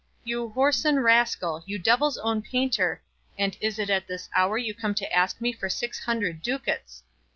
You 0.23 0.49
whoreson 0.55 0.99
rascal, 1.03 1.61
you 1.67 1.77
devil's 1.77 2.17
own 2.17 2.41
painter, 2.41 3.03
and 3.37 3.55
is 3.61 3.77
it 3.77 3.91
at 3.91 4.07
this 4.07 4.29
hour 4.35 4.57
you 4.57 4.73
come 4.73 4.95
to 4.95 5.13
ask 5.13 5.39
me 5.39 5.53
for 5.53 5.69
six 5.69 5.99
hundred 6.05 6.41
ducats! 6.41 7.03